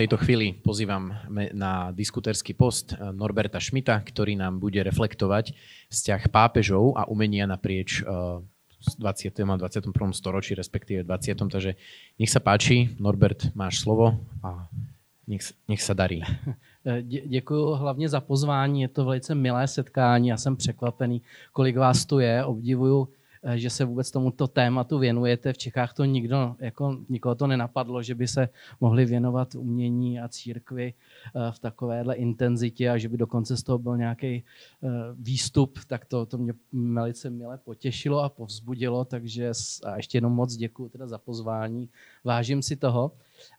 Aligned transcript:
tejto 0.00 0.16
chvíli 0.16 0.56
pozývam 0.56 1.12
na 1.52 1.92
diskuterský 1.92 2.56
post 2.56 2.96
Norberta 2.96 3.60
Šmita, 3.60 4.00
ktorý 4.00 4.32
nám 4.32 4.56
bude 4.56 4.80
reflektovať 4.80 5.52
vzťah 5.92 6.32
pápežov 6.32 6.96
a 6.96 7.04
umenia 7.04 7.44
naprieč 7.44 8.00
20. 8.00 8.96
a 9.44 9.56
21. 9.60 9.92
storočí, 10.16 10.56
respektíve 10.56 11.04
20. 11.04 11.52
Takže 11.52 11.76
nech 12.16 12.32
sa 12.32 12.40
páči, 12.40 12.96
Norbert, 12.96 13.52
máš 13.52 13.84
slovo 13.84 14.16
a 14.40 14.72
nech, 15.28 15.44
nech 15.68 15.84
sa 15.84 15.92
darí. 15.92 16.24
Dě, 17.04 17.20
děkuji 17.26 17.76
hlavně 17.76 18.08
za 18.08 18.20
pozvání, 18.20 18.82
je 18.82 18.88
to 18.88 19.04
velice 19.04 19.34
milé 19.34 19.68
setkání, 19.68 20.28
já 20.28 20.36
jsem 20.36 20.56
překvapený, 20.56 21.22
kolik 21.52 21.76
vás 21.76 22.08
tu 22.08 22.18
je, 22.18 22.44
obdivuju 22.44 23.04
Eh, 23.04 23.19
že 23.54 23.70
se 23.70 23.84
vůbec 23.84 24.10
tomuto 24.10 24.48
tématu 24.48 24.98
věnujete. 24.98 25.52
V 25.52 25.58
Čechách 25.58 25.94
to 25.94 26.04
nikdo, 26.04 26.56
jako 26.58 26.98
nikoho 27.08 27.34
to 27.34 27.46
nenapadlo, 27.46 28.02
že 28.02 28.14
by 28.14 28.28
se 28.28 28.48
mohli 28.80 29.04
věnovat 29.04 29.54
umění 29.54 30.20
a 30.20 30.28
církvi 30.28 30.94
eh, 30.94 31.52
v 31.52 31.58
takovéhle 31.58 32.14
intenzitě 32.14 32.90
a 32.90 32.98
že 32.98 33.08
by 33.08 33.16
dokonce 33.16 33.56
z 33.56 33.62
toho 33.62 33.78
byl 33.78 33.96
nějaký 33.96 34.26
eh, 34.36 34.88
výstup, 35.14 35.78
tak 35.86 36.04
to, 36.04 36.26
to 36.26 36.38
mě 36.38 36.52
velice 36.72 37.30
milé 37.30 37.58
potěšilo 37.58 38.20
a 38.22 38.28
povzbudilo, 38.28 39.04
takže 39.04 39.52
a 39.84 39.96
ještě 39.96 40.18
jenom 40.18 40.32
moc 40.32 40.56
děkuji 40.56 40.88
teda 40.88 41.06
za 41.06 41.18
pozvání, 41.18 41.88
vážím 42.24 42.62
si 42.62 42.76
toho. 42.76 43.12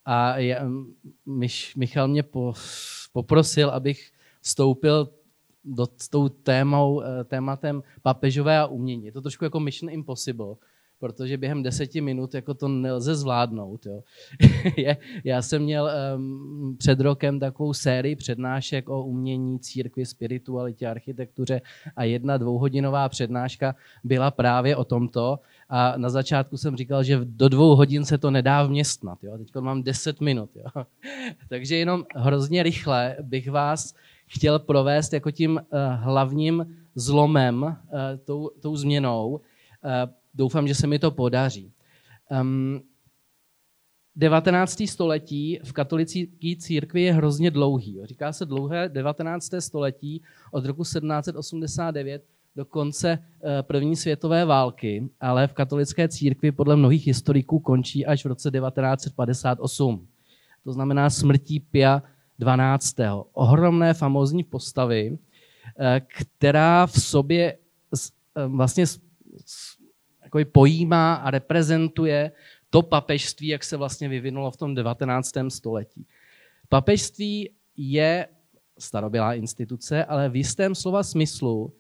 A 0.06 0.38
je, 0.38 0.62
Michal 1.76 2.08
mě 2.08 2.24
poprosil, 3.14 3.70
abych 3.70 4.12
vstoupil 4.42 5.10
do, 5.64 5.88
s 5.98 6.10
tou 6.10 6.30
témou, 6.30 7.02
eh, 7.02 7.24
tématem 7.24 7.84
papežové 8.02 8.60
a 8.60 8.66
umění. 8.66 9.06
Je 9.06 9.12
to 9.12 9.22
trošku 9.22 9.44
jako 9.44 9.60
Mission 9.60 9.94
Impossible, 9.94 10.56
protože 11.02 11.38
během 11.38 11.64
deseti 11.64 12.02
minut 12.02 12.34
jako 12.34 12.54
to 12.54 12.68
nelze 12.68 13.16
zvládnout. 13.16 13.86
Jo. 13.86 14.04
já 15.24 15.42
jsem 15.42 15.62
měl 15.62 15.90
um, 16.16 16.76
před 16.78 17.00
rokem 17.00 17.40
takovou 17.40 17.74
sérii 17.74 18.16
přednášek 18.16 18.90
o 18.90 19.04
umění, 19.04 19.60
církvi, 19.60 20.06
spiritualitě, 20.06 20.88
architektuře 20.88 21.62
a 21.96 22.04
jedna 22.04 22.38
dvouhodinová 22.38 23.10
přednáška 23.10 23.76
byla 24.04 24.32
právě 24.32 24.76
o 24.76 24.84
tomto. 24.84 25.40
A 25.70 25.98
na 25.98 26.10
začátku 26.10 26.58
jsem 26.58 26.76
říkal, 26.76 27.04
že 27.04 27.20
do 27.24 27.50
dvou 27.50 27.76
hodin 27.76 28.06
se 28.06 28.18
to 28.18 28.32
nedá 28.32 28.64
vměstnat. 28.64 29.20
Teď 29.38 29.56
mám 29.60 29.84
deset 29.84 30.22
minut. 30.22 30.50
Jo. 30.56 30.86
Takže 31.50 31.76
jenom 31.76 32.04
hrozně 32.16 32.64
rychle 32.64 33.16
bych 33.22 33.52
vás 33.52 33.94
chtěl 34.32 34.60
provést 34.60 35.14
jako 35.14 35.32
tím 35.32 35.52
uh, 35.52 35.80
hlavním 35.96 36.78
zlomem, 36.96 37.64
uh, 37.64 37.74
tou, 38.26 38.50
tou 38.62 38.76
změnou. 38.76 39.30
Uh, 39.30 39.40
doufám, 40.34 40.68
že 40.68 40.76
se 40.76 40.88
mi 40.88 41.00
to 41.00 41.12
podaří. 41.12 41.74
Um, 42.42 42.82
19. 44.16 44.84
století 44.86 45.60
v 45.64 45.72
katolické 45.72 46.56
církvi 46.60 47.02
je 47.02 47.14
hrozně 47.14 47.52
dlouhý. 47.52 48.00
Říká 48.04 48.34
se 48.34 48.46
dlouhé 48.46 48.90
19. 48.90 49.52
století 49.60 50.22
od 50.52 50.66
roku 50.66 50.84
1789 50.84 52.24
do 52.56 52.66
konce 52.66 53.24
první 53.62 53.96
světové 53.96 54.46
války, 54.46 55.10
ale 55.20 55.48
v 55.48 55.54
katolické 55.54 56.08
církvi 56.08 56.52
podle 56.52 56.76
mnohých 56.76 57.08
historiků 57.08 57.60
končí 57.60 58.06
až 58.06 58.26
v 58.26 58.28
roce 58.28 58.52
1958. 58.52 60.08
To 60.64 60.74
znamená 60.74 61.10
smrtí 61.10 61.60
Pia 61.60 62.04
12. 62.42 62.96
Ohromné 63.34 63.94
famózní 63.94 64.44
postavy, 64.44 65.18
eh, 65.80 66.02
která 66.08 66.88
v 66.88 67.02
sobě 67.02 67.58
eh, 68.36 68.48
vlastně 68.48 68.86
jako 70.24 70.40
pojímá 70.52 71.14
a 71.14 71.32
reprezentuje 71.32 72.32
to 72.70 72.82
papežství, 72.82 73.48
jak 73.48 73.64
se 73.64 73.78
vlastně 73.78 74.10
vyvinulo 74.10 74.52
v 74.52 74.58
tom 74.58 74.76
19. 74.76 75.50
století. 75.50 76.08
Papežství 76.70 77.50
je 77.78 78.28
starobylá 78.80 79.34
instituce, 79.34 80.06
ale 80.06 80.30
v 80.30 80.36
jistém 80.36 80.76
slova 80.76 81.04
smyslu 81.04 81.74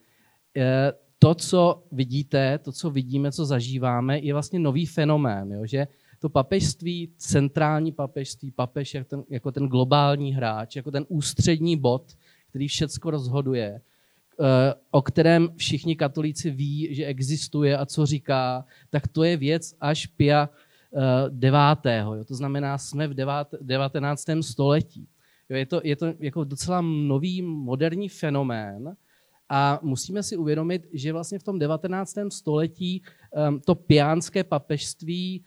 eh, 0.57 0.93
to, 1.19 1.35
co 1.35 1.83
vidíte, 1.91 2.57
to, 2.57 2.71
co 2.71 2.89
vidíme, 2.89 3.31
co 3.31 3.45
zažíváme, 3.45 4.19
je 4.19 4.33
vlastně 4.33 4.59
nový 4.59 4.85
fenomén, 4.85 5.51
jo? 5.51 5.65
že 5.65 5.87
to 6.21 6.29
papežství, 6.29 7.13
centrální 7.17 7.91
papežství, 7.91 8.51
papež 8.51 8.93
jako 8.93 9.09
ten, 9.09 9.23
jako 9.29 9.51
ten 9.51 9.67
globální 9.67 10.33
hráč, 10.33 10.75
jako 10.75 10.91
ten 10.91 11.05
ústřední 11.09 11.77
bod, 11.77 12.13
který 12.49 12.67
všecko 12.67 13.11
rozhoduje, 13.11 13.81
eh, 13.81 14.73
o 14.91 15.01
kterém 15.01 15.49
všichni 15.55 15.95
katolíci 15.95 16.49
ví, 16.51 16.95
že 16.95 17.05
existuje 17.05 17.77
a 17.77 17.85
co 17.85 18.05
říká, 18.05 18.65
tak 18.89 19.07
to 19.07 19.23
je 19.23 19.37
věc 19.37 19.75
až 19.81 20.05
Pia 20.05 20.49
eh, 20.49 20.99
devátého. 21.29 22.15
Jo. 22.15 22.25
To 22.25 22.35
znamená, 22.35 22.77
jsme 22.77 23.07
v 23.07 23.13
19. 23.61 24.25
století. 24.41 25.07
Jo, 25.49 25.57
je 25.57 25.65
to, 25.65 25.81
je 25.83 25.95
to 25.95 26.13
jako 26.19 26.43
docela 26.43 26.81
nový 26.81 27.41
moderní 27.41 28.09
fenomén 28.09 28.95
a 29.49 29.79
musíme 29.81 30.23
si 30.23 30.37
uvědomit, 30.37 30.87
že 30.93 31.13
vlastně 31.13 31.39
v 31.39 31.43
tom 31.43 31.59
19. 31.59 32.15
století 32.29 33.01
um, 33.49 33.59
to 33.59 33.75
piánské 33.75 34.43
papežství 34.43 35.45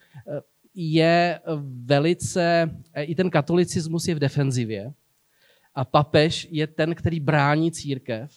je 0.74 1.40
velice, 1.84 2.70
i 3.00 3.14
ten 3.14 3.30
katolicismus 3.30 4.08
je 4.08 4.14
v 4.14 4.18
defenzivě 4.18 4.92
a 5.74 5.84
papež 5.84 6.48
je 6.50 6.66
ten, 6.66 6.94
který 6.94 7.20
brání 7.20 7.72
církev. 7.72 8.32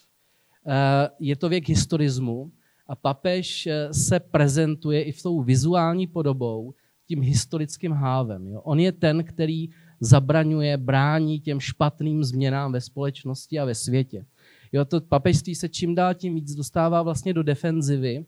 Eh, 0.67 1.09
je 1.19 1.35
to 1.35 1.49
věk 1.49 1.69
historismu 1.69 2.51
a 2.87 2.95
papež 2.95 3.67
eh, 3.67 3.93
se 3.93 4.19
prezentuje 4.19 5.03
i 5.03 5.11
v 5.11 5.23
tou 5.23 5.41
vizuální 5.41 6.07
podobou 6.07 6.73
tím 7.07 7.21
historickým 7.21 7.91
hávem. 7.91 8.59
On 8.63 8.79
je 8.79 8.91
ten, 8.91 9.23
který 9.23 9.69
zabraňuje, 9.99 10.77
brání 10.77 11.39
těm 11.39 11.59
špatným 11.59 12.23
změnám 12.23 12.71
ve 12.71 12.81
společnosti 12.81 13.59
a 13.59 13.65
ve 13.65 13.75
světě. 13.75 14.25
Jo, 14.71 14.85
to 14.85 15.01
papežství 15.01 15.55
se 15.55 15.69
čím 15.69 15.95
dál 15.95 16.13
tím 16.13 16.35
víc 16.35 16.55
dostává 16.55 17.01
vlastně 17.01 17.33
do 17.33 17.43
defenzivy 17.43 18.25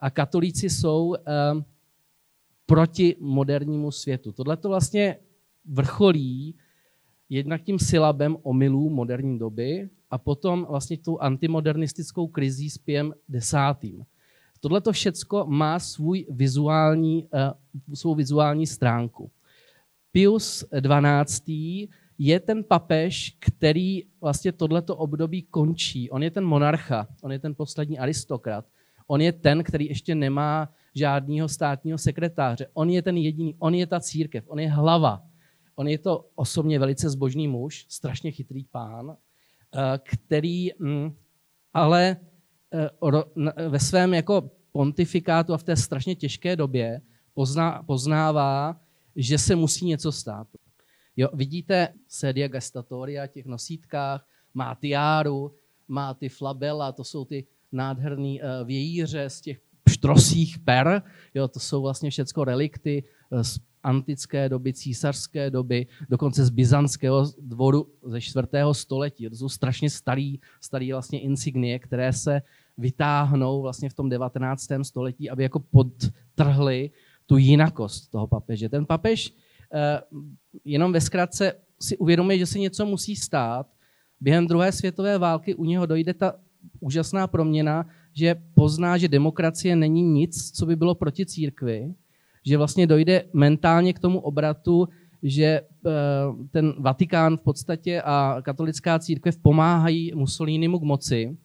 a 0.00 0.10
katolíci 0.10 0.70
jsou 0.70 1.08
uh, 1.08 1.16
proti 2.70 3.16
modernímu 3.20 3.90
světu. 3.90 4.32
Tohle 4.32 4.56
to 4.56 4.68
vlastně 4.68 5.16
vrcholí 5.64 6.54
jednak 7.28 7.62
tím 7.62 7.78
silabem 7.78 8.36
omylů 8.42 8.90
moderní 8.90 9.38
doby 9.38 9.90
a 10.10 10.18
potom 10.18 10.66
vlastně 10.70 10.98
tou 10.98 11.18
antimodernistickou 11.18 12.26
krizí 12.26 12.70
s 12.70 12.78
pěm 12.78 13.14
desátým. 13.28 14.02
Tohle 14.60 14.80
to 14.80 14.92
všecko 14.92 15.46
má 15.48 15.78
svůj 15.78 16.26
vizuální, 16.30 17.24
uh, 17.24 17.94
svou 17.94 18.14
vizuální 18.14 18.66
stránku. 18.66 19.30
Pius 20.12 20.64
XII. 20.70 21.88
je 22.18 22.40
ten 22.40 22.64
papež, 22.64 23.36
který 23.38 24.02
vlastně 24.20 24.52
tohleto 24.52 24.96
období 24.96 25.42
končí. 25.42 26.10
On 26.10 26.22
je 26.22 26.30
ten 26.30 26.44
monarcha, 26.44 27.06
on 27.22 27.32
je 27.32 27.38
ten 27.38 27.54
poslední 27.54 27.98
aristokrat. 27.98 28.64
On 29.06 29.20
je 29.20 29.32
ten, 29.32 29.64
který 29.64 29.86
ještě 29.88 30.14
nemá 30.14 30.70
žádného 30.94 31.48
státního 31.48 31.98
sekretáře. 31.98 32.66
On 32.74 32.90
je 32.90 33.02
ten 33.02 33.16
jediný, 33.16 33.54
on 33.58 33.74
je 33.74 33.86
ta 33.86 34.00
církev, 34.00 34.44
on 34.48 34.58
je 34.58 34.70
hlava. 34.70 35.22
On 35.76 35.88
je 35.88 35.98
to 35.98 36.28
osobně 36.34 36.78
velice 36.78 37.10
zbožný 37.10 37.48
muž, 37.48 37.86
strašně 37.88 38.30
chytrý 38.30 38.64
pán, 38.64 39.16
eh, 39.16 39.98
který 40.04 40.70
mm, 40.78 41.16
ale 41.74 42.16
eh, 42.72 43.68
ve 43.68 43.80
svém 43.80 44.14
jako 44.14 44.50
pontifikátu 44.72 45.54
a 45.54 45.58
v 45.58 45.62
té 45.62 45.76
strašně 45.76 46.14
těžké 46.14 46.56
době 46.56 47.00
pozná, 47.34 47.82
poznává, 47.82 48.80
že 49.16 49.38
se 49.38 49.56
musí 49.56 49.86
něco 49.86 50.12
stát. 50.12 50.46
Jo, 51.16 51.28
vidíte 51.34 51.88
sedia 52.08 52.48
gestatoria 52.48 53.26
těch 53.26 53.46
nosítkách, 53.46 54.26
má 54.54 54.74
tiáru, 54.74 55.54
má 55.88 56.14
ty 56.14 56.28
flabela, 56.28 56.92
to 56.92 57.04
jsou 57.04 57.24
ty 57.24 57.46
nádherné 57.72 58.36
eh, 58.40 58.64
vějíře 58.64 59.30
z 59.30 59.40
těch 59.40 59.69
štrosích 59.90 60.58
per. 60.58 61.02
Jo, 61.34 61.48
to 61.48 61.60
jsou 61.60 61.82
vlastně 61.82 62.10
všechno 62.10 62.44
relikty 62.44 63.04
eh, 63.32 63.44
z 63.44 63.58
antické 63.82 64.48
doby, 64.48 64.72
císařské 64.72 65.50
doby, 65.50 65.86
dokonce 66.10 66.44
z 66.44 66.50
byzantského 66.50 67.26
dvoru 67.40 67.88
ze 68.06 68.20
4. 68.20 68.46
století. 68.72 69.28
To 69.28 69.36
jsou 69.36 69.48
strašně 69.48 69.90
starý, 69.90 70.40
starý 70.60 70.92
vlastně 70.92 71.20
insignie, 71.20 71.78
které 71.78 72.12
se 72.12 72.42
vytáhnou 72.78 73.62
vlastně 73.62 73.90
v 73.90 73.94
tom 73.94 74.08
19. 74.08 74.66
století, 74.82 75.30
aby 75.30 75.42
jako 75.42 75.60
podtrhly 75.60 76.90
tu 77.26 77.36
jinakost 77.36 78.10
toho 78.10 78.26
papeže. 78.26 78.68
Ten 78.68 78.86
papež 78.86 79.34
eh, 79.74 80.00
jenom 80.64 80.92
ve 80.92 81.00
zkratce 81.00 81.52
si 81.80 81.96
uvědomuje, 81.96 82.38
že 82.38 82.46
se 82.46 82.58
něco 82.58 82.86
musí 82.86 83.16
stát. 83.16 83.66
Během 84.20 84.46
druhé 84.46 84.72
světové 84.72 85.18
války 85.18 85.54
u 85.54 85.64
něho 85.64 85.86
dojde 85.86 86.14
ta 86.14 86.34
úžasná 86.80 87.26
proměna, 87.26 87.86
že 88.14 88.34
pozná, 88.54 88.98
že 88.98 89.08
demokracie 89.08 89.76
není 89.76 90.02
nic, 90.02 90.50
co 90.52 90.66
by 90.66 90.76
bylo 90.76 90.94
proti 90.94 91.26
církvi, 91.26 91.94
že 92.46 92.56
vlastně 92.56 92.86
dojde 92.86 93.24
mentálně 93.32 93.92
k 93.92 93.98
tomu 93.98 94.20
obratu, 94.20 94.88
že 95.22 95.44
eh, 95.44 95.60
ten 96.50 96.74
Vatikán 96.78 97.36
v 97.36 97.40
podstatě 97.40 98.02
a 98.04 98.36
katolická 98.42 98.98
církev 98.98 99.38
pomáhají 99.38 100.12
Mussolinimu 100.14 100.78
k 100.78 100.82
moci 100.82 101.36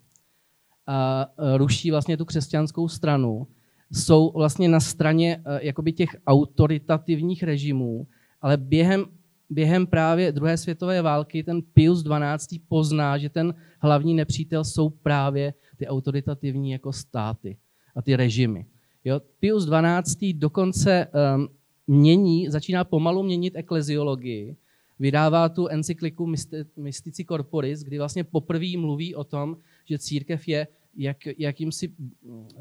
a 0.88 1.26
eh, 1.26 1.58
ruší 1.58 1.92
vlastně 1.92 2.18
tu 2.18 2.26
křesťanskou 2.26 2.88
stranu. 2.88 3.48
Jsou 3.92 4.32
vlastně 4.36 4.70
na 4.70 4.80
straně 4.80 5.42
eh, 5.46 5.60
jakoby 5.62 5.94
těch 5.94 6.10
autoritativních 6.28 7.44
režimů, 7.44 8.08
ale 8.42 8.58
během 8.58 9.06
během 9.50 9.88
právě 9.88 10.32
druhé 10.32 10.58
světové 10.58 11.02
války 11.02 11.44
ten 11.44 11.62
Pius 11.62 12.04
XII. 12.04 12.60
pozná, 12.68 13.18
že 13.18 13.30
ten 13.30 13.54
hlavní 13.80 14.14
nepřítel 14.14 14.64
jsou 14.64 14.90
právě 14.90 15.54
ty 15.75 15.88
autoritativní 15.88 16.72
jako 16.72 16.94
státy 16.94 17.57
a 17.95 18.01
ty 18.01 18.16
režimy. 18.16 18.66
Jo? 19.06 19.22
Pius 19.39 19.69
XII. 20.04 20.33
dokonce 20.33 21.07
um, 21.36 21.50
mění, 21.88 22.50
začíná 22.50 22.83
pomalu 22.83 23.24
měnit 23.24 23.56
ekleziologii, 23.56 24.56
vydává 25.00 25.50
tu 25.50 25.68
encykliku 25.68 26.33
Mystici 26.77 27.25
Corporis, 27.25 27.83
kdy 27.83 27.98
vlastně 27.98 28.24
poprvé 28.24 28.77
mluví 28.77 29.16
o 29.16 29.24
tom, 29.24 29.57
že 29.86 30.00
církev 30.00 30.48
je 30.48 30.68
jak, 30.95 31.18
jakýmsi 31.38 31.94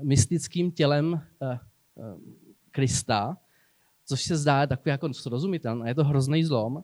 mystickým 0.02 0.72
tělem 0.72 1.12
uh, 1.12 1.49
uh, 1.94 2.20
Krista, 2.70 3.37
což 4.06 4.22
se 4.22 4.37
zdá 4.37 4.67
takový 4.67 4.90
jako 4.90 5.14
srozumitelné, 5.14 5.90
je 5.90 5.94
to 5.94 6.05
hrozný 6.05 6.44
zlom. 6.44 6.75
Uh, 6.75 6.82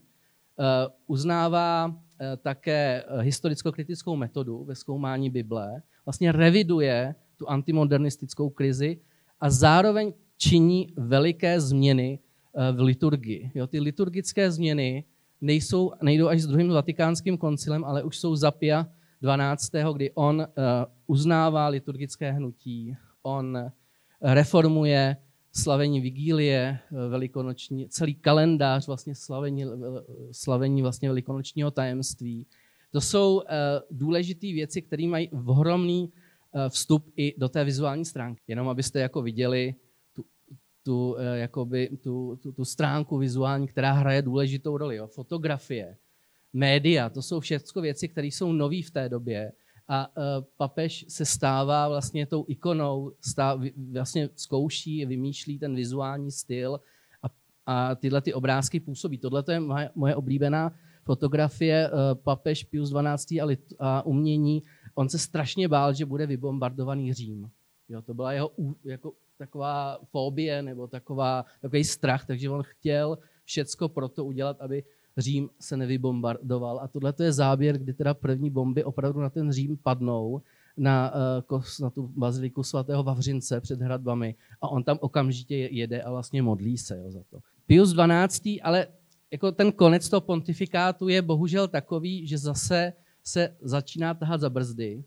uznává 1.06 1.96
také 2.42 3.04
historicko-kritickou 3.20 4.16
metodu 4.16 4.64
ve 4.64 4.74
zkoumání 4.74 5.30
Bible, 5.30 5.82
vlastně 6.10 6.32
reviduje 6.32 7.14
tu 7.36 7.48
antimodernistickou 7.48 8.50
krizi 8.50 8.98
a 9.40 9.50
zároveň 9.50 10.12
činí 10.36 10.92
veliké 10.96 11.60
změny 11.60 12.18
uh, 12.18 12.76
v 12.76 12.80
liturgii. 12.80 13.50
Jo, 13.54 13.66
ty 13.66 13.80
liturgické 13.80 14.50
změny 14.50 15.04
nejsou, 15.40 15.92
nejdou 16.02 16.26
až 16.28 16.42
s 16.42 16.46
druhým 16.46 16.68
vatikánským 16.68 17.38
koncilem, 17.38 17.84
ale 17.84 18.02
už 18.02 18.18
jsou 18.18 18.36
za 18.36 18.50
Pia 18.50 18.86
12., 19.22 19.70
kdy 19.94 20.10
on 20.14 20.36
uh, 20.36 20.44
uznává 21.06 21.68
liturgické 21.68 22.32
hnutí, 22.32 22.96
on 23.22 23.70
reformuje 24.22 25.16
slavení 25.52 26.00
vigílie 26.00 26.78
eh, 26.78 27.08
velikonoční, 27.08 27.88
celý 27.88 28.14
kalendář 28.14 28.86
vlastně 28.86 29.14
slavení, 29.14 29.64
slavení 30.32 30.82
vlastně 30.82 31.08
velikonočního 31.08 31.70
tajemství. 31.70 32.46
To 32.92 33.00
jsou 33.00 33.36
uh, 33.36 33.42
důležité 33.90 34.46
věci, 34.46 34.82
které 34.82 35.06
mají 35.06 35.28
ohromný 35.28 36.12
uh, 36.52 36.68
vstup 36.68 37.12
i 37.16 37.34
do 37.38 37.48
té 37.48 37.64
vizuální 37.64 38.04
stránky. 38.04 38.42
Jenom 38.48 38.68
abyste 38.68 39.00
jako 39.00 39.22
viděli 39.22 39.74
tu, 40.14 40.24
tu, 40.82 41.12
uh, 41.12 41.20
jakoby, 41.34 41.90
tu, 42.02 42.38
tu, 42.42 42.52
tu 42.52 42.64
stránku 42.64 43.18
vizuální, 43.18 43.66
která 43.66 43.92
hraje 43.92 44.22
důležitou 44.22 44.76
roli. 44.76 44.96
Jo. 44.96 45.06
Fotografie, 45.06 45.96
média, 46.52 47.10
to 47.10 47.22
jsou 47.22 47.40
všechno 47.40 47.82
věci, 47.82 48.08
které 48.08 48.26
jsou 48.26 48.52
nové 48.52 48.82
v 48.82 48.90
té 48.90 49.08
době 49.08 49.52
a 49.88 50.08
uh, 50.08 50.44
papež 50.56 51.04
se 51.08 51.24
stává 51.24 51.88
vlastně 51.88 52.26
tou 52.26 52.44
ikonou, 52.48 53.12
stáv, 53.20 53.60
vlastně 53.92 54.28
zkouší, 54.34 55.06
vymýšlí 55.06 55.58
ten 55.58 55.74
vizuální 55.74 56.30
styl 56.30 56.80
a, 57.22 57.26
a 57.66 57.94
tyhle 57.94 58.20
ty 58.20 58.34
obrázky 58.34 58.80
působí. 58.80 59.18
Tohle 59.18 59.44
je 59.50 59.60
moje, 59.60 59.90
moje 59.94 60.14
oblíbená 60.14 60.74
fotografie 61.10 61.90
uh, 61.90 62.14
papež 62.14 62.64
Pius 62.64 62.94
XII. 62.94 63.40
A, 63.40 63.44
lit, 63.44 63.74
a 63.78 64.06
umění. 64.06 64.62
On 64.94 65.08
se 65.08 65.18
strašně 65.18 65.68
bál, 65.68 65.94
že 65.94 66.06
bude 66.06 66.26
vybombardovaný 66.26 67.12
Řím. 67.12 67.50
Jo, 67.88 68.02
to 68.02 68.14
byla 68.14 68.32
jeho 68.32 68.50
jako, 68.84 69.12
taková 69.38 69.98
fobie 70.10 70.62
nebo 70.62 70.86
taková, 70.86 71.44
takový 71.60 71.84
strach, 71.84 72.26
takže 72.26 72.50
on 72.50 72.62
chtěl 72.62 73.18
všecko 73.44 73.88
pro 73.88 74.08
to 74.08 74.24
udělat, 74.24 74.60
aby 74.60 74.84
Řím 75.18 75.50
se 75.60 75.76
nevybombardoval. 75.76 76.78
A 76.80 76.88
tohle 76.88 77.14
je 77.22 77.32
záběr, 77.32 77.78
kdy 77.78 77.92
teda 77.92 78.14
první 78.14 78.50
bomby 78.50 78.84
opravdu 78.84 79.20
na 79.20 79.30
ten 79.30 79.52
Řím 79.52 79.76
padnou, 79.76 80.42
na, 80.76 81.12
eh, 81.50 81.82
na 81.82 81.90
tu 81.90 82.06
baziliku 82.06 82.62
svatého 82.62 83.02
Vavřince 83.02 83.60
před 83.60 83.80
hradbami 83.80 84.34
a 84.62 84.68
on 84.68 84.84
tam 84.84 84.98
okamžitě 85.00 85.56
jede 85.56 86.02
a 86.02 86.10
vlastně 86.10 86.42
modlí 86.42 86.78
se 86.78 86.98
jo, 86.98 87.10
za 87.10 87.22
to. 87.30 87.38
Pius 87.66 87.94
XII. 87.94 88.62
ale 88.62 88.86
jako 89.30 89.52
ten 89.52 89.72
konec 89.72 90.08
toho 90.08 90.20
pontifikátu 90.20 91.08
je 91.08 91.22
bohužel 91.22 91.68
takový, 91.68 92.26
že 92.26 92.38
zase 92.38 92.92
se 93.24 93.56
začíná 93.60 94.14
tahat 94.14 94.40
za 94.40 94.50
brzdy. 94.50 95.04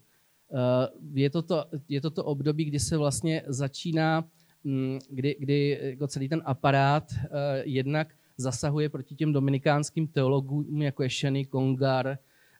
Eh, 0.54 0.88
je 1.12 1.30
to 1.30 1.42
to, 1.42 1.64
je 1.88 2.00
to, 2.00 2.10
to 2.10 2.24
období, 2.24 2.64
kdy 2.64 2.80
se 2.80 2.96
vlastně 2.96 3.42
začíná, 3.46 4.24
mm, 4.64 4.98
kdy, 5.10 5.36
kdy 5.38 5.78
jako 5.82 6.06
celý 6.06 6.28
ten 6.28 6.42
aparát 6.44 7.12
eh, 7.12 7.28
jednak 7.64 8.14
zasahuje 8.36 8.88
proti 8.88 9.14
těm 9.14 9.32
dominikánským 9.32 10.06
teologům, 10.08 10.82
jako 10.82 11.02
je 11.02 11.10
Sheny, 11.10 11.44
Kongar, 11.44 12.06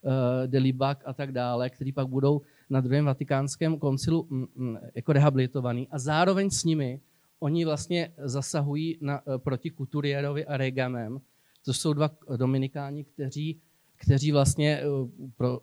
uh, 0.01 0.11
Delibak 0.47 1.03
a 1.05 1.13
tak 1.13 1.31
dále, 1.31 1.69
kteří 1.69 1.91
pak 1.91 2.07
budou 2.07 2.41
na 2.69 2.81
druhém 2.81 3.05
vatikánském 3.05 3.79
koncilu 3.79 4.27
mm, 4.29 4.45
mm, 4.55 4.77
jako 4.95 5.13
rehabilitovaný. 5.13 5.87
A 5.91 5.99
zároveň 5.99 6.49
s 6.49 6.63
nimi 6.63 6.99
oni 7.39 7.65
vlastně 7.65 8.13
zasahují 8.17 8.97
na, 9.01 9.21
proti 9.37 9.71
Kuturierovi 9.71 10.45
a 10.45 10.57
Regamem, 10.57 11.19
to 11.65 11.73
jsou 11.73 11.93
dva 11.93 12.11
dominikáni, 12.37 13.03
kteří, 13.03 13.61
kteří 13.95 14.31
vlastně 14.31 14.81
uh, 14.87 15.09
pro, 15.37 15.59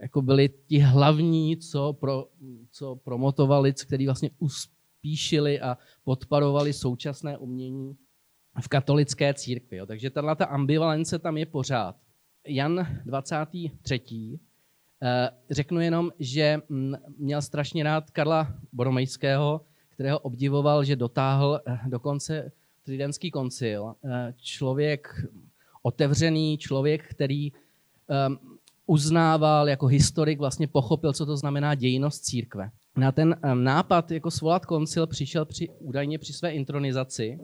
jako 0.00 0.22
byli 0.22 0.50
ti 0.66 0.78
hlavní, 0.78 1.56
co, 1.56 1.92
pro, 1.92 2.28
co 2.70 2.96
promotovali, 2.96 3.72
kteří 3.72 4.06
vlastně 4.06 4.30
uspíšili 4.38 5.60
a 5.60 5.78
podparovali 6.04 6.72
současné 6.72 7.38
umění 7.38 7.96
v 8.60 8.68
katolické 8.68 9.34
církvi. 9.34 9.76
Jo. 9.76 9.86
Takže 9.86 10.10
tahle 10.10 10.36
ta 10.36 10.44
ambivalence 10.44 11.18
tam 11.18 11.36
je 11.36 11.46
pořád. 11.46 11.96
Jan 12.46 12.86
23. 13.04 14.38
Eh, 15.02 15.30
řeknu 15.50 15.80
jenom, 15.80 16.10
že 16.18 16.58
mm, 16.68 16.94
měl 17.18 17.42
strašně 17.42 17.84
rád 17.84 18.10
Karla 18.10 18.54
Boromejského, 18.72 19.60
kterého 19.88 20.18
obdivoval, 20.18 20.84
že 20.84 20.96
dotáhl 20.96 21.60
eh, 21.66 21.78
dokonce 21.88 22.52
Tridentský 22.84 23.30
koncil. 23.30 23.94
Eh, 24.04 24.34
člověk 24.36 25.26
otevřený, 25.82 26.58
člověk, 26.58 27.08
který 27.10 27.52
uznával 28.86 29.68
jako 29.68 29.86
historik, 29.86 30.38
vlastně 30.38 30.68
pochopil, 30.68 31.12
co 31.12 31.26
to 31.26 31.36
znamená 31.36 31.74
dějnost 31.74 32.24
církve. 32.24 32.70
Na 32.96 33.12
ten 33.12 33.36
nápad 33.54 34.10
jako 34.10 34.30
svolat 34.30 34.66
koncil 34.66 35.06
přišel 35.06 35.44
při, 35.44 35.68
údajně 35.78 36.18
při 36.18 36.32
své 36.32 36.52
intronizaci, 36.52 37.38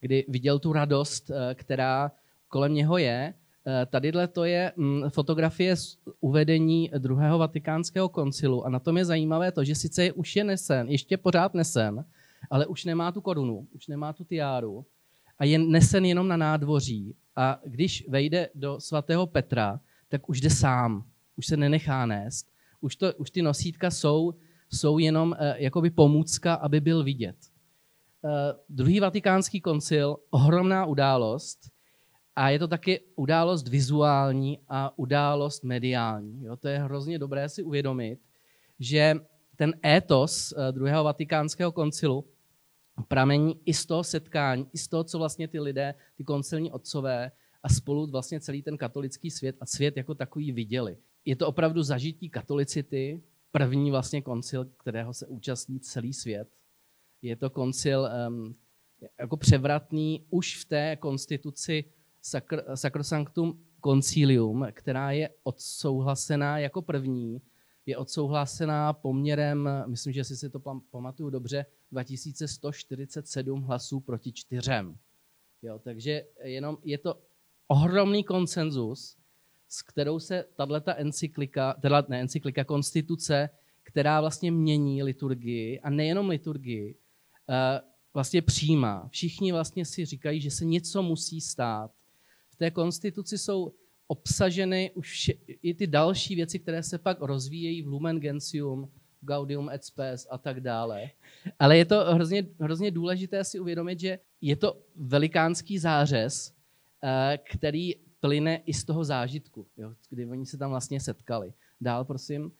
kdy 0.00 0.24
viděl 0.28 0.58
tu 0.58 0.72
radost, 0.72 1.30
eh, 1.30 1.54
která 1.54 2.12
kolem 2.48 2.74
něho 2.74 2.98
je. 2.98 3.34
Eh, 3.66 3.86
tadyhle 3.86 4.28
to 4.28 4.44
je 4.44 4.72
mm, 4.76 5.10
fotografie 5.10 5.76
z 5.76 5.96
uvedení 6.20 6.90
druhého 6.98 7.38
vatikánského 7.38 8.08
koncilu 8.08 8.66
a 8.66 8.68
na 8.68 8.78
tom 8.78 8.96
je 8.96 9.04
zajímavé 9.04 9.52
to, 9.52 9.64
že 9.64 9.74
sice 9.74 10.04
je 10.04 10.12
už 10.12 10.36
je 10.36 10.44
nesen, 10.44 10.88
ještě 10.88 11.16
pořád 11.16 11.54
nesen, 11.54 12.04
ale 12.50 12.66
už 12.66 12.84
nemá 12.84 13.12
tu 13.12 13.20
korunu, 13.20 13.68
už 13.72 13.86
nemá 13.86 14.12
tu 14.12 14.24
tiáru 14.24 14.86
a 15.38 15.44
je 15.44 15.58
nesen 15.58 16.04
jenom 16.04 16.28
na 16.28 16.36
nádvoří 16.36 17.16
a 17.36 17.60
když 17.64 18.08
vejde 18.08 18.48
do 18.54 18.80
svatého 18.80 19.26
Petra, 19.26 19.80
tak 20.08 20.28
už 20.28 20.40
jde 20.40 20.50
sám, 20.50 21.04
už 21.36 21.46
se 21.46 21.56
nenechá 21.56 22.06
nést, 22.06 22.46
už, 22.80 22.96
to, 22.96 23.14
už 23.14 23.30
ty 23.30 23.42
nosítka 23.42 23.90
jsou, 23.90 24.34
jsou 24.70 24.98
jenom 24.98 25.30
uh, 25.30 25.36
jakoby 25.56 25.90
pomůcka, 25.90 26.54
aby 26.54 26.80
byl 26.80 27.04
vidět. 27.04 27.36
Uh, 28.22 28.30
druhý 28.68 29.00
vatikánský 29.00 29.60
koncil, 29.60 30.16
ohromná 30.30 30.86
událost 30.86 31.58
a 32.36 32.50
je 32.50 32.58
to 32.58 32.68
taky 32.68 33.00
událost 33.16 33.68
vizuální 33.68 34.58
a 34.68 34.98
událost 34.98 35.64
mediální. 35.64 36.44
Jo, 36.44 36.56
to 36.56 36.68
je 36.68 36.78
hrozně 36.78 37.18
dobré 37.18 37.48
si 37.48 37.62
uvědomit, 37.62 38.18
že 38.78 39.14
ten 39.56 39.74
étos 39.86 40.52
uh, 40.52 40.72
druhého 40.72 41.04
vatikánského 41.04 41.72
koncilu 41.72 42.24
pramení 43.08 43.60
i 43.64 43.74
z 43.74 43.86
toho 43.86 44.04
setkání, 44.04 44.66
i 44.72 44.78
z 44.78 44.88
toho, 44.88 45.04
co 45.04 45.18
vlastně 45.18 45.48
ty 45.48 45.60
lidé, 45.60 45.94
ty 46.16 46.24
koncilní 46.24 46.72
otcové 46.72 47.32
a 47.62 47.68
spolu 47.68 48.06
vlastně 48.06 48.40
celý 48.40 48.62
ten 48.62 48.76
katolický 48.76 49.30
svět 49.30 49.56
a 49.60 49.66
svět 49.66 49.96
jako 49.96 50.14
takový 50.14 50.52
viděli. 50.52 50.96
Je 51.24 51.36
to 51.36 51.48
opravdu 51.48 51.82
zažití 51.82 52.28
katolicity, 52.28 53.22
první 53.52 53.90
vlastně 53.90 54.22
koncil, 54.22 54.64
kterého 54.64 55.14
se 55.14 55.26
účastní 55.26 55.80
celý 55.80 56.12
svět 56.12 56.48
je 57.24 57.36
to 57.36 57.50
koncil 57.50 58.08
um, 58.28 58.54
jako 59.20 59.36
převratný 59.36 60.26
už 60.30 60.56
v 60.56 60.64
té 60.64 60.96
konstituci 60.96 61.84
Sacr- 62.24 62.74
Sacrosanctum 62.74 63.64
Concilium, 63.84 64.66
která 64.72 65.10
je 65.10 65.30
odsouhlasená 65.42 66.58
jako 66.58 66.82
první, 66.82 67.40
je 67.86 67.96
odsouhlasená 67.96 68.92
poměrem, 68.92 69.68
myslím, 69.86 70.12
že 70.12 70.24
si 70.24 70.50
to 70.50 70.60
pamatuju 70.90 71.30
dobře, 71.30 71.66
2147 71.92 73.62
hlasů 73.62 74.00
proti 74.00 74.32
čtyřem. 74.32 74.96
Jo, 75.62 75.78
takže 75.78 76.24
jenom 76.42 76.78
je 76.84 76.98
to 76.98 77.18
ohromný 77.68 78.24
konsenzus, 78.24 79.16
s 79.68 79.82
kterou 79.82 80.20
se 80.20 80.44
tato 80.56 80.90
encyklika, 80.96 81.74
teda 81.82 82.04
ne 82.08 82.20
encyklika, 82.20 82.64
konstituce, 82.64 83.50
která 83.82 84.20
vlastně 84.20 84.50
mění 84.50 85.02
liturgii 85.02 85.80
a 85.80 85.90
nejenom 85.90 86.28
liturgii, 86.28 86.96
Eh, 87.48 87.80
vlastně 88.14 88.42
přijímá. 88.42 89.08
Všichni 89.08 89.52
vlastně 89.52 89.84
si 89.84 90.04
říkají, 90.04 90.40
že 90.40 90.50
se 90.50 90.64
něco 90.64 91.02
musí 91.02 91.40
stát. 91.40 91.90
V 92.50 92.56
té 92.56 92.70
konstituci 92.70 93.38
jsou 93.38 93.72
obsaženy 94.06 94.90
už 94.94 95.30
i 95.62 95.74
ty 95.74 95.86
další 95.86 96.34
věci, 96.34 96.58
které 96.58 96.82
se 96.82 96.98
pak 96.98 97.20
rozvíjejí 97.20 97.82
v 97.82 97.86
Lumen 97.86 98.20
Gentium, 98.20 98.90
Gaudium 99.20 99.70
et 99.70 99.84
Spes 99.84 100.26
a 100.30 100.38
tak 100.38 100.60
dále. 100.60 101.10
Ale 101.58 101.78
je 101.78 101.84
to 101.84 102.14
hrozně, 102.14 102.46
hrozně 102.60 102.90
důležité 102.90 103.44
si 103.44 103.60
uvědomit, 103.60 104.00
že 104.00 104.18
je 104.40 104.56
to 104.56 104.82
velikánský 104.96 105.78
zářez 105.78 106.54
který 107.50 107.94
plyne 108.20 108.56
i 108.66 108.74
z 108.74 108.84
toho 108.84 109.04
zážitku, 109.04 109.66
jo, 109.76 109.94
kdy 110.10 110.26
oni 110.26 110.46
se 110.46 110.58
tam 110.58 110.70
vlastně 110.70 111.00
setkali. 111.00 111.52
Dál, 111.80 112.04
prosím. 112.04 112.52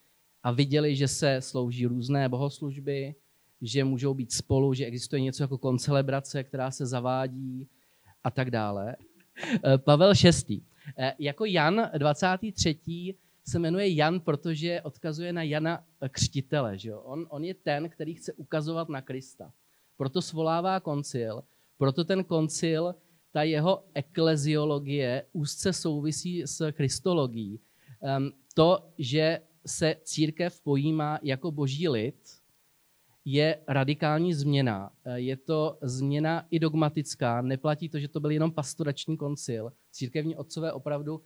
A 0.43 0.51
viděli, 0.51 0.95
že 0.95 1.07
se 1.07 1.41
slouží 1.41 1.85
různé 1.85 2.29
bohoslužby, 2.29 3.15
že 3.61 3.83
můžou 3.83 4.13
být 4.13 4.31
spolu, 4.31 4.73
že 4.73 4.85
existuje 4.85 5.21
něco 5.21 5.43
jako 5.43 5.57
koncelebrace, 5.57 6.43
která 6.43 6.71
se 6.71 6.85
zavádí 6.85 7.67
a 8.23 8.31
tak 8.31 8.51
dále. 8.51 8.95
Eh, 9.65 9.77
Pavel 9.77 10.13
VI. 10.47 10.61
Eh, 10.97 11.13
jako 11.19 11.45
Jan 11.45 11.89
23. 11.97 13.15
se 13.47 13.59
jmenuje 13.59 13.95
Jan, 13.95 14.19
protože 14.19 14.81
odkazuje 14.81 15.33
na 15.33 15.43
Jana 15.43 15.83
Křtitele. 16.09 16.77
Že 16.77 16.89
jo? 16.89 16.99
On, 16.99 17.27
on 17.29 17.43
je 17.43 17.53
ten, 17.53 17.89
který 17.89 18.13
chce 18.13 18.33
ukazovat 18.33 18.89
na 18.89 19.01
Krista. 19.01 19.51
Proto 19.97 20.21
svolává 20.21 20.79
koncil, 20.79 21.43
proto 21.77 22.03
ten 22.03 22.23
koncil, 22.23 22.95
ta 23.31 23.43
jeho 23.43 23.83
ekleziologie 23.93 25.25
úzce 25.33 25.73
souvisí 25.73 26.43
s 26.43 26.71
kristologií. 26.71 27.59
To, 28.53 28.93
že 28.97 29.39
se 29.65 29.95
církev 30.03 30.61
pojímá 30.61 31.19
jako 31.23 31.51
boží 31.51 31.89
lid, 31.89 32.15
je 33.25 33.59
radikální 33.67 34.33
změna. 34.33 34.91
Eh, 35.05 35.19
je 35.19 35.37
to 35.37 35.77
změna 35.81 36.45
i 36.51 36.59
dogmatická. 36.59 37.41
Neplatí 37.41 37.89
to, 37.89 37.99
že 37.99 38.07
to 38.07 38.19
byl 38.19 38.31
jenom 38.31 38.51
pastorační 38.51 39.17
koncil. 39.17 39.71
Církevní 39.91 40.35
otcové 40.35 40.73
opravdu 40.73 41.21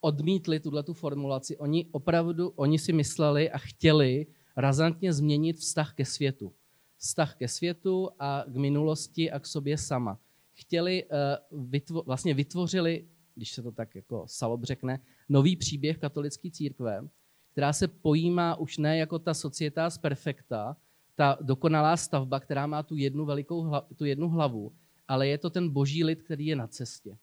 odmítli 0.00 0.60
tuhle 0.60 0.82
tu 0.82 0.94
formulaci. 0.94 1.56
Oni 1.58 1.86
opravdu, 1.90 2.48
oni 2.48 2.78
si 2.78 2.92
mysleli 2.92 3.50
a 3.50 3.58
chtěli 3.58 4.26
razantně 4.56 5.12
změnit 5.12 5.56
vztah 5.56 5.94
ke 5.94 6.04
světu. 6.04 6.52
Vztah 6.98 7.36
ke 7.36 7.48
světu 7.48 8.10
a 8.18 8.44
k 8.48 8.56
minulosti 8.56 9.30
a 9.30 9.38
k 9.38 9.46
sobě 9.46 9.78
sama. 9.78 10.18
Chtěli, 10.54 11.04
eh, 11.04 12.02
vlastně 12.04 12.34
vytvořili, 12.34 13.04
když 13.34 13.52
se 13.52 13.62
to 13.62 13.72
tak 13.72 13.94
jako 13.94 14.24
salob 14.26 14.64
řekne, 14.64 15.00
nový 15.28 15.56
příběh 15.56 15.98
katolické 15.98 16.50
církve, 16.50 17.08
která 17.52 17.72
se 17.72 17.88
pojímá 17.88 18.56
už 18.56 18.78
ne 18.78 18.98
jako 18.98 19.18
ta 19.18 19.34
societas 19.34 19.98
perfecta, 19.98 20.76
ta 21.14 21.38
dokonalá 21.40 21.96
stavba, 21.96 22.40
která 22.40 22.66
má 22.66 22.82
tu 22.82 22.96
jednu 22.96 23.24
velikou 23.24 23.60
hla, 23.60 23.86
tu 23.96 24.04
jednu 24.04 24.28
hlavu, 24.28 24.72
ale 25.08 25.28
je 25.28 25.38
to 25.38 25.50
ten 25.50 25.70
boží 25.70 26.04
lid, 26.04 26.22
který 26.22 26.46
je 26.46 26.56
na 26.56 26.66
cestě, 26.66 27.18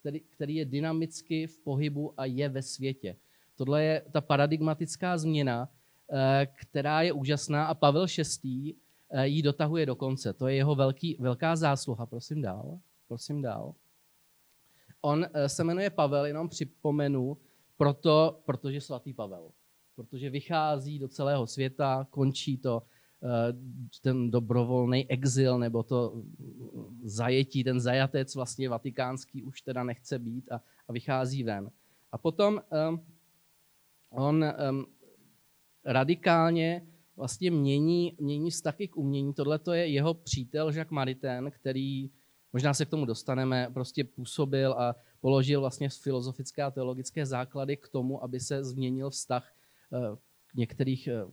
který, 0.00 0.20
který 0.20 0.54
je 0.54 0.64
dynamicky 0.64 1.46
v 1.46 1.58
pohybu 1.58 2.14
a 2.16 2.24
je 2.24 2.48
ve 2.48 2.62
světě. 2.62 3.16
Tohle 3.56 3.84
je 3.84 4.02
ta 4.12 4.20
paradigmatická 4.20 5.18
změna, 5.18 5.68
eh, 6.12 6.46
která 6.54 7.02
je 7.02 7.12
úžasná 7.12 7.66
a 7.66 7.74
Pavel 7.74 8.06
VI. 8.42 8.74
Eh, 9.10 9.26
ji 9.26 9.42
dotahuje 9.42 9.86
do 9.86 9.96
konce. 9.96 10.32
To 10.32 10.48
je 10.48 10.54
jeho 10.54 10.74
velký, 10.74 11.16
velká 11.20 11.56
zásluha. 11.56 12.06
Prosím 12.06 12.42
dál. 12.42 12.78
Prosím 13.08 13.42
dál. 13.42 13.74
On 15.00 15.26
eh, 15.32 15.48
se 15.48 15.64
jmenuje 15.64 15.90
Pavel, 15.90 16.26
jenom 16.26 16.48
připomenu, 16.48 17.38
proto, 17.76 18.40
protože 18.44 18.80
svatý 18.80 19.12
Pavel. 19.12 19.50
Protože 19.96 20.30
vychází 20.30 20.98
do 20.98 21.08
celého 21.08 21.46
světa, 21.46 22.06
končí 22.10 22.58
to 22.58 22.82
ten 24.02 24.30
dobrovolný 24.30 25.10
exil 25.10 25.58
nebo 25.58 25.82
to 25.82 26.22
zajetí, 27.02 27.64
ten 27.64 27.80
zajatec 27.80 28.34
vlastně 28.34 28.68
vatikánský 28.68 29.42
už 29.42 29.62
teda 29.62 29.84
nechce 29.84 30.18
být 30.18 30.52
a, 30.52 30.60
a 30.88 30.92
vychází 30.92 31.42
ven. 31.42 31.70
A 32.12 32.18
potom 32.18 32.60
um, 32.88 33.04
on 34.10 34.44
um, 34.70 34.86
radikálně 35.84 36.86
vlastně 37.16 37.50
mění, 37.50 38.16
mění 38.20 38.50
vztahy 38.50 38.88
k 38.88 38.96
umění. 38.96 39.34
Tohle 39.34 39.58
to 39.58 39.72
je 39.72 39.86
jeho 39.86 40.14
přítel 40.14 40.66
Jacques 40.66 40.90
Maritain, 40.90 41.50
který, 41.50 42.10
možná 42.52 42.74
se 42.74 42.84
k 42.84 42.88
tomu 42.88 43.04
dostaneme, 43.04 43.70
prostě 43.74 44.04
působil 44.04 44.72
a 44.72 44.94
položil 45.20 45.60
vlastně 45.60 45.88
filozofické 45.88 46.62
a 46.62 46.70
teologické 46.70 47.26
základy 47.26 47.76
k 47.76 47.88
tomu, 47.88 48.24
aby 48.24 48.40
se 48.40 48.64
změnil 48.64 49.10
vztah 49.10 49.52
uh, 49.90 50.18
některých 50.54 51.08
uh, 51.24 51.30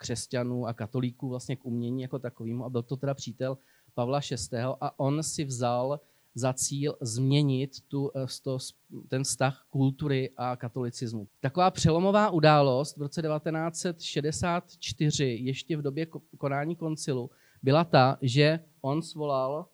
křesťanů 0.00 0.66
a 0.66 0.72
katolíků 0.72 1.28
vlastně 1.28 1.56
k 1.56 1.64
umění 1.64 2.02
jako 2.02 2.18
takovému 2.18 2.64
a 2.64 2.70
byl 2.70 2.82
to 2.82 2.96
teda 2.96 3.14
přítel 3.14 3.58
Pavla 3.94 4.20
VI. 4.20 4.58
a 4.80 4.98
on 4.98 5.22
si 5.22 5.44
vzal 5.44 6.00
za 6.34 6.52
cíl 6.52 6.96
změnit 7.00 7.70
tu, 7.88 8.10
eh, 8.16 8.26
to, 8.42 8.58
ten 9.08 9.24
vztah 9.24 9.66
kultury 9.70 10.30
a 10.36 10.56
katolicismu. 10.56 11.28
Taková 11.40 11.70
přelomová 11.70 12.30
událost 12.30 12.96
v 12.96 13.00
roce 13.00 13.22
1964, 13.22 15.24
ještě 15.24 15.76
v 15.76 15.82
době 15.82 16.06
konání 16.38 16.76
koncilu, 16.76 17.30
byla 17.62 17.84
ta, 17.84 18.18
že 18.22 18.60
on 18.80 19.02
svolal 19.02 19.66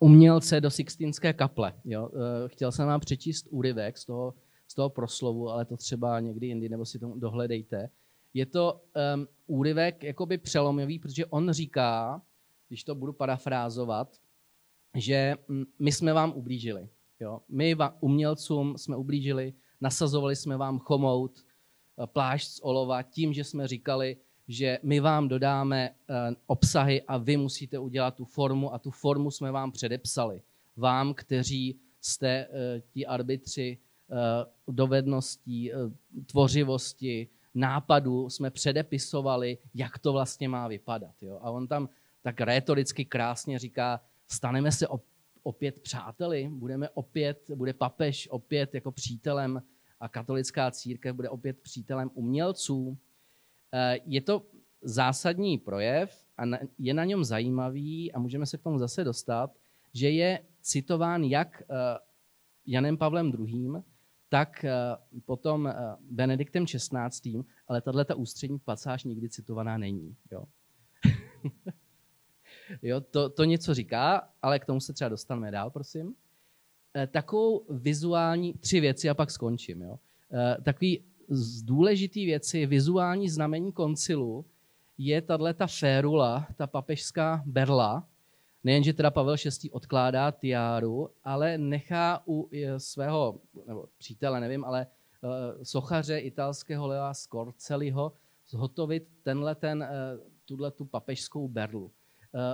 umělce 0.00 0.60
do 0.60 0.70
Sixtinské 0.70 1.32
kaple. 1.32 1.72
Jo? 1.84 2.10
Eh, 2.14 2.48
chtěl 2.48 2.72
jsem 2.72 2.86
vám 2.86 3.00
přečíst 3.00 3.46
úryvek 3.50 3.98
z 3.98 4.04
toho, 4.04 4.34
z 4.68 4.74
toho 4.74 4.90
proslovu, 4.90 5.50
ale 5.50 5.64
to 5.64 5.76
třeba 5.76 6.20
někdy 6.20 6.46
jindy, 6.46 6.68
nebo 6.68 6.84
si 6.84 6.98
to 6.98 7.12
dohledejte 7.16 7.90
je 8.34 8.46
to 8.46 8.80
um, 9.14 9.28
úryvek 9.46 10.04
jakoby 10.04 10.38
přelomový, 10.38 10.98
protože 10.98 11.26
on 11.26 11.52
říká, 11.52 12.22
když 12.68 12.84
to 12.84 12.94
budu 12.94 13.12
parafrázovat, 13.12 14.20
že 14.96 15.34
my 15.78 15.92
jsme 15.92 16.12
vám 16.12 16.32
ublížili. 16.36 16.88
Jo? 17.20 17.40
My 17.48 17.74
vám, 17.74 17.94
umělcům 18.00 18.78
jsme 18.78 18.96
ublížili, 18.96 19.54
nasazovali 19.80 20.36
jsme 20.36 20.56
vám 20.56 20.78
chomout, 20.78 21.38
eh, 21.38 22.06
plášť 22.06 22.48
z 22.50 22.60
olova 22.62 23.02
tím, 23.02 23.32
že 23.32 23.44
jsme 23.44 23.68
říkali, 23.68 24.16
že 24.48 24.78
my 24.82 25.00
vám 25.00 25.28
dodáme 25.28 25.90
uh, 25.90 26.16
obsahy 26.46 27.02
a 27.02 27.16
vy 27.16 27.36
musíte 27.36 27.78
udělat 27.78 28.14
tu 28.14 28.24
formu 28.24 28.74
a 28.74 28.78
tu 28.78 28.90
formu 28.90 29.30
jsme 29.30 29.50
vám 29.50 29.72
předepsali. 29.72 30.42
Vám, 30.76 31.14
kteří 31.14 31.80
jste 32.00 32.46
uh, 32.46 32.54
ti 32.90 33.06
arbitři 33.06 33.78
dovedností, 34.68 35.72
tvořivosti, 36.26 37.28
nápadů 37.54 38.30
jsme 38.30 38.50
předepisovali, 38.50 39.58
jak 39.74 39.98
to 39.98 40.12
vlastně 40.12 40.48
má 40.48 40.68
vypadat. 40.68 41.14
Jo? 41.22 41.38
A 41.42 41.50
on 41.50 41.68
tam 41.68 41.88
tak 42.22 42.40
rétoricky 42.40 43.04
krásně 43.04 43.58
říká, 43.58 44.00
staneme 44.28 44.72
se 44.72 44.86
opět 45.42 45.80
přáteli, 45.80 46.50
budeme 46.52 46.88
opět, 46.88 47.50
bude 47.54 47.72
papež 47.72 48.28
opět 48.30 48.74
jako 48.74 48.92
přítelem 48.92 49.62
a 50.00 50.08
katolická 50.08 50.70
církev 50.70 51.16
bude 51.16 51.28
opět 51.28 51.60
přítelem 51.60 52.10
umělců. 52.14 52.98
Eh, 53.72 53.98
je 54.06 54.20
to 54.20 54.42
zásadní 54.82 55.58
projev 55.58 56.24
a 56.38 56.42
je 56.78 56.94
na 56.94 57.04
něm 57.04 57.24
zajímavý 57.24 58.12
a 58.12 58.18
můžeme 58.18 58.46
se 58.46 58.58
k 58.58 58.62
tomu 58.62 58.78
zase 58.78 59.04
dostat, 59.04 59.50
že 59.94 60.10
je 60.10 60.44
citován 60.60 61.24
jak 61.24 61.62
eh, 61.62 61.74
Janem 62.66 62.96
Pavlem 62.96 63.32
II., 63.38 63.68
tak 64.34 64.64
eh, 64.64 64.72
potom 65.24 65.66
eh, 65.66 65.74
Benediktem 66.10 66.66
XVI., 66.66 67.44
ale 67.68 67.80
tahle 67.80 68.04
ta 68.04 68.14
ústřední 68.14 68.58
pasáž 68.58 69.04
nikdy 69.04 69.28
citovaná 69.28 69.78
není. 69.78 70.16
Jo? 70.32 70.44
jo, 72.82 73.00
to, 73.00 73.28
to 73.28 73.44
něco 73.44 73.74
říká, 73.74 74.28
ale 74.42 74.58
k 74.58 74.64
tomu 74.64 74.80
se 74.80 74.92
třeba 74.92 75.08
dostaneme 75.08 75.50
dál, 75.50 75.70
prosím. 75.70 76.14
Eh, 76.94 77.06
takovou 77.06 77.66
vizuální, 77.70 78.54
tři 78.54 78.80
věci 78.80 79.08
a 79.08 79.14
pak 79.14 79.30
skončím. 79.30 79.82
Jo? 79.82 79.98
Takový 80.62 81.04
z 81.28 81.62
důležitý 81.62 82.26
věci, 82.26 82.66
vizuální 82.66 83.28
znamení 83.28 83.72
koncilu, 83.72 84.44
je 84.98 85.22
tahle 85.22 85.54
ta 85.54 85.66
férula, 85.66 86.46
ta 86.56 86.66
papežská 86.66 87.42
berla, 87.46 88.08
nejenže 88.64 88.92
teda 88.92 89.10
Pavel 89.10 89.36
VI. 89.62 89.70
odkládá 89.70 90.30
tiáru, 90.30 91.10
ale 91.24 91.58
nechá 91.58 92.22
u 92.28 92.50
svého 92.78 93.40
nebo 93.66 93.88
přítele, 93.98 94.40
nevím, 94.40 94.64
ale 94.64 94.86
uh, 94.86 95.30
sochaře 95.62 96.18
italského 96.18 96.86
Lea 96.86 97.14
Scorceliho 97.14 98.12
zhotovit 98.48 99.08
tenhle 99.22 99.54
ten, 99.54 99.78
uh, 99.82 100.28
tuhle 100.44 100.70
tu 100.70 100.84
papežskou 100.84 101.48
berlu. 101.48 101.90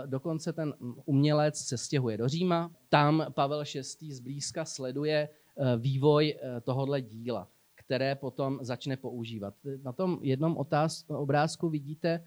Dokonce 0.06 0.52
ten 0.52 0.74
umělec 1.04 1.58
se 1.58 1.78
stěhuje 1.78 2.16
do 2.16 2.28
Říma, 2.28 2.70
tam 2.88 3.26
Pavel 3.30 3.64
VI. 4.00 4.14
zblízka 4.14 4.64
sleduje 4.64 5.28
vývoj 5.76 6.34
tohohle 6.62 7.00
díla, 7.00 7.48
které 7.74 8.14
potom 8.14 8.58
začne 8.62 8.96
používat. 8.96 9.54
Na 9.82 9.92
tom 9.92 10.18
jednom 10.22 10.66
obrázku 11.08 11.68
vidíte 11.68 12.24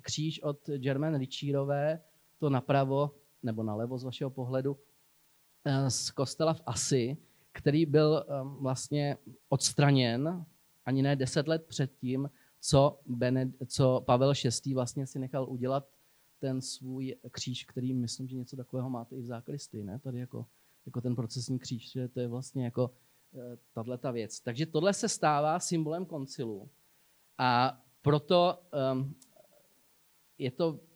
kříž 0.00 0.42
od 0.42 0.70
German 0.76 1.18
Richierové, 1.18 2.00
to 2.42 2.50
napravo 2.50 3.14
nebo 3.42 3.62
nalevo 3.62 3.98
z 3.98 4.04
vašeho 4.04 4.30
pohledu, 4.30 4.78
eh, 5.64 5.90
z 5.90 6.10
kostela 6.10 6.54
v 6.54 6.62
Asi, 6.66 7.16
který 7.52 7.86
byl 7.86 8.18
eh, 8.18 8.32
vlastně 8.60 9.16
odstraněn 9.48 10.46
ani 10.84 11.02
ne 11.02 11.16
deset 11.16 11.48
let 11.48 11.66
předtím, 11.66 12.30
co, 12.60 13.00
Bened, 13.06 13.48
co 13.66 14.02
Pavel 14.06 14.32
VI. 14.64 14.74
vlastně 14.74 15.06
si 15.06 15.18
nechal 15.18 15.46
udělat 15.50 15.88
ten 16.38 16.60
svůj 16.60 17.16
kříž, 17.30 17.64
který 17.64 17.94
myslím, 17.94 18.28
že 18.28 18.36
něco 18.36 18.56
takového 18.56 18.90
máte 18.90 19.16
i 19.16 19.22
v 19.22 19.26
záklisty, 19.26 19.84
ne? 19.84 19.98
Tady 19.98 20.18
jako, 20.18 20.46
jako 20.86 21.00
ten 21.00 21.14
procesní 21.14 21.58
kříž, 21.58 21.92
že 21.92 22.08
to 22.08 22.20
je 22.20 22.28
vlastně 22.28 22.64
jako 22.64 22.90
eh, 23.34 23.58
tahle 23.72 23.98
ta 23.98 24.10
věc. 24.10 24.40
Takže 24.40 24.66
tohle 24.66 24.92
se 24.92 25.08
stává 25.08 25.58
symbolem 25.58 26.06
koncilu 26.06 26.70
a 27.38 27.82
proto 28.02 28.58
um, 28.92 29.14
je 30.38 30.50
to 30.50 30.91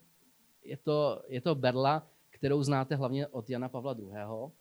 je 0.66 0.76
to, 0.76 1.22
je 1.28 1.40
to 1.40 1.54
berla, 1.54 2.06
kterou 2.30 2.62
znáte 2.62 2.96
hlavně 2.96 3.26
od 3.26 3.50
Jana 3.50 3.68
Pavla 3.68 3.96
II., 3.98 4.08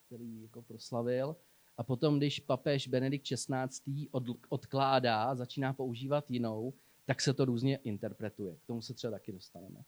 který 0.06 0.42
jako 0.42 0.62
proslavil. 0.62 1.36
A 1.78 1.84
potom, 1.84 2.18
když 2.18 2.40
papež 2.40 2.88
Benedikt 2.88 3.26
XVI. 3.26 4.08
Od, 4.12 4.24
odkládá, 4.50 5.36
začíná 5.36 5.74
používat 5.74 6.32
jinou, 6.32 6.74
tak 7.06 7.22
se 7.22 7.34
to 7.34 7.46
různě 7.46 7.76
interpretuje. 7.76 8.56
K 8.56 8.68
tomu 8.68 8.82
se 8.82 8.94
třeba 8.94 9.12
taky 9.12 9.32
dostaneme. 9.32 9.80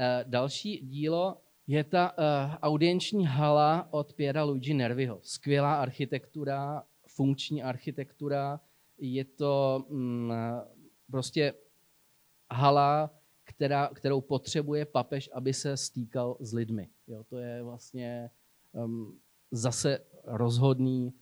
E, 0.00 0.24
další 0.28 0.76
dílo 0.76 1.36
je 1.68 1.84
ta 1.84 2.12
uh, 2.18 2.54
audienční 2.62 3.26
hala 3.26 3.88
od 3.90 4.12
Piera 4.12 4.44
Luigi 4.44 4.74
Nerviho. 4.74 5.20
Skvělá 5.22 5.80
architektura, 5.80 6.82
funkční 7.06 7.62
architektura. 7.62 8.60
Je 8.98 9.24
to 9.24 9.84
um, 9.88 10.32
prostě 11.10 11.54
hala, 12.50 13.10
která, 13.58 13.90
kterou 13.94 14.20
potřebuje 14.20 14.84
papež, 14.84 15.30
aby 15.32 15.54
se 15.54 15.76
stýkal 15.76 16.36
s 16.40 16.52
lidmi. 16.52 16.88
Jo, 17.06 17.24
to 17.24 17.38
je 17.38 17.62
vlastně 17.62 18.30
um, 18.72 19.18
zase 19.50 19.98
rozhodný 20.24 21.12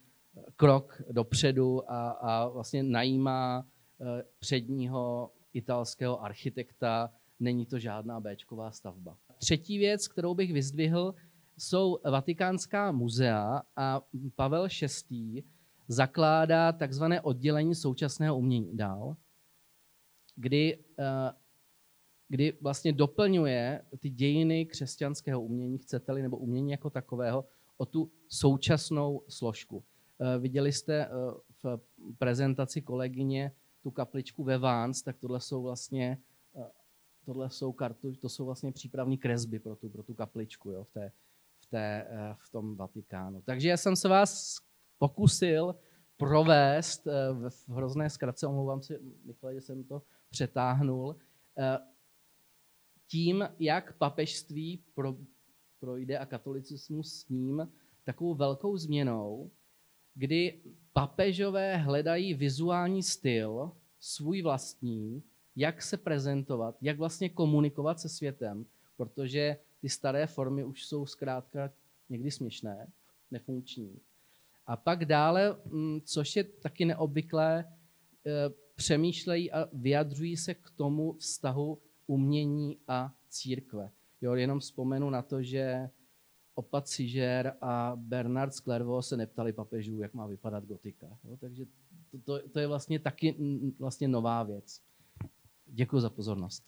krok 0.57 1.03
dopředu 1.11 1.91
a, 1.91 2.11
a 2.11 2.49
vlastně 2.49 2.83
najímá 2.83 3.67
uh, 3.99 4.07
předního 4.39 5.33
italského 5.53 6.23
architekta. 6.23 7.11
Není 7.41 7.67
to 7.67 7.79
žádná 7.79 8.21
Bčková 8.21 8.71
stavba. 8.71 9.17
Třetí 9.39 9.79
věc, 9.79 10.09
kterou 10.09 10.35
bych 10.35 10.53
vyzdvihl, 10.53 11.15
jsou 11.59 11.99
Vatikánská 12.05 12.93
muzea 12.93 13.63
a 13.77 14.03
Pavel 14.35 14.69
VI. 15.11 15.45
zakládá 15.89 16.73
takzvané 16.73 17.21
oddělení 17.21 17.75
současného 17.75 18.39
umění 18.39 18.77
dál, 18.77 19.17
kdy, 20.37 20.79
eh, 20.99 21.33
kdy 22.29 22.59
vlastně 22.61 22.93
doplňuje 22.93 23.83
ty 23.99 24.11
dějiny 24.11 24.67
křesťanského 24.67 25.43
umění, 25.43 25.79
chcete-li, 25.79 26.23
nebo 26.23 26.37
umění 26.37 26.71
jako 26.71 26.91
takového, 26.91 27.45
o 27.77 27.87
tu 27.87 28.11
současnou 28.29 29.23
složku. 29.29 29.85
Eh, 30.21 30.39
viděli 30.39 30.73
jste 30.73 31.07
eh, 31.07 31.09
v 31.63 31.79
prezentaci 32.19 32.83
kolegyně 32.83 33.53
tu 33.83 33.91
kapličku 33.91 34.45
ve 34.45 34.59
Vans, 34.59 35.03
tak 35.03 35.17
tohle 35.19 35.41
jsou 35.41 35.63
vlastně 35.63 36.19
tohle 37.27 37.51
jsou 37.51 37.73
kartu, 37.73 38.13
to 38.13 38.29
jsou 38.29 38.45
vlastně 38.45 38.73
přípravní 38.73 39.19
kresby 39.19 39.59
pro 39.59 39.77
tu, 39.77 39.91
pro 39.91 40.03
tu 40.03 40.15
kapličku 40.15 40.71
jo, 40.71 40.85
v, 40.85 40.91
té, 40.91 41.13
v, 41.59 41.67
té, 41.67 42.07
eh, 42.11 42.35
v 42.39 42.51
tom 42.51 42.77
Vatikánu. 42.77 43.43
Takže 43.43 43.69
já 43.69 43.77
jsem 43.77 43.97
se 43.97 44.09
vás 44.09 44.57
pokusil 44.99 45.75
provést 46.17 47.07
eh, 47.07 47.13
v 47.51 47.69
hrozné 47.69 48.11
zkratce, 48.11 48.47
omlouvám 48.47 48.83
se, 48.83 48.99
Michale, 49.25 49.55
že 49.55 49.61
jsem 49.61 49.85
to 49.85 50.03
přetáhnul, 50.31 51.17
eh, 51.59 51.79
tím, 53.07 53.49
jak 53.59 53.97
papežství 53.97 54.83
pro, 54.95 55.17
projde 55.81 56.19
a 56.19 56.27
katolicismus 56.27 57.13
s 57.13 57.29
ním 57.29 57.73
takovou 58.05 58.35
velkou 58.35 58.77
změnou, 58.77 59.51
kdy 60.15 60.61
papežové 60.93 61.77
hledají 61.77 62.35
vizuální 62.35 63.03
styl, 63.03 63.73
svůj 63.99 64.43
vlastní, 64.43 65.23
jak 65.57 65.83
se 65.83 65.97
prezentovat, 65.97 66.77
jak 66.83 66.99
vlastně 66.99 67.29
komunikovat 67.29 68.01
se 68.01 68.09
světem, 68.09 68.67
protože 68.97 69.57
ty 69.81 69.89
staré 69.89 70.27
formy 70.27 70.65
už 70.65 70.87
jsou 70.87 71.07
zkrátka 71.07 71.73
někdy 72.09 72.31
směšné, 72.31 72.93
nefunkční. 73.31 74.01
A 74.67 74.77
pak 74.77 75.05
dále, 75.05 75.57
mm, 75.65 76.01
což 76.01 76.37
je 76.37 76.45
taky 76.45 76.85
neobvyklé, 76.85 77.65
e, 77.65 78.51
přemýšlejí 78.75 79.53
a 79.53 79.69
vyjadřují 79.73 80.37
se 80.37 80.55
k 80.55 80.71
tomu 80.71 81.13
vztahu 81.13 81.79
umění 82.07 82.79
a 82.89 83.13
církve. 83.29 83.91
Jo, 84.21 84.35
jenom 84.35 84.61
vzpomenu 84.61 85.11
na 85.11 85.23
to, 85.23 85.43
že 85.43 85.91
opat 86.55 86.89
Cižer 86.89 87.57
a 87.61 87.93
Bernard 87.97 88.55
Sklervo 88.55 89.03
se 89.03 89.17
neptali 89.17 89.53
papežů, 89.53 90.01
jak 90.01 90.15
má 90.15 90.27
vypadat 90.27 90.65
gotika. 90.65 91.19
Jo, 91.25 91.37
takže 91.37 91.67
to, 92.11 92.19
to, 92.19 92.49
to 92.49 92.59
je 92.59 92.67
vlastně 92.67 92.99
taky 92.99 93.37
vlastně 93.79 94.09
nová 94.09 94.43
věc. 94.43 94.81
Děkuji 95.67 96.01
za 96.01 96.11
pozornost. 96.11 96.65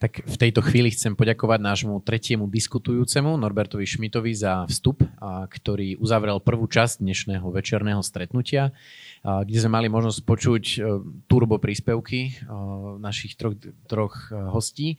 Tak 0.00 0.24
v 0.24 0.36
tejto 0.40 0.64
chvíli 0.64 0.88
chcem 0.96 1.12
poďakovať 1.12 1.60
nášmu 1.60 2.00
tretiemu 2.00 2.48
diskutujúcemu 2.48 3.36
Norbertovi 3.36 3.84
Šmitovi 3.84 4.32
za 4.32 4.64
vstup, 4.64 5.04
ktorý 5.52 6.00
uzavrel 6.00 6.40
prvú 6.40 6.64
časť 6.64 7.04
dnešného 7.04 7.44
večerného 7.52 8.00
stretnutia, 8.00 8.72
kde 9.20 9.58
sme 9.60 9.76
mali 9.76 9.92
možnosť 9.92 10.20
počuť 10.24 10.64
e, 10.64 10.76
turbo 11.28 11.60
príspevky 11.60 12.32
e, 12.32 12.48
našich 12.96 13.36
troch, 13.36 13.60
troch 13.84 14.32
e, 14.32 14.40
hostí. 14.48 14.96